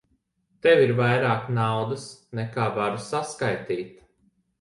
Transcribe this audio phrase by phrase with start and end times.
[0.65, 2.05] Te ir vairāk naudas,
[2.39, 4.01] nekā varu saskaitīt.